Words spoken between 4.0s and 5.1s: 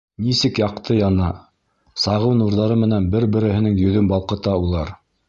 балҡыта улар.